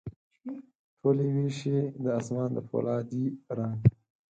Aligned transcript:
ټولي 0.99 1.27
ویشي 1.35 1.77
د 2.03 2.05
اسمان 2.19 2.49
د 2.55 2.57
پولا 2.69 2.97
دي 3.09 3.25
رنګ، 3.57 3.77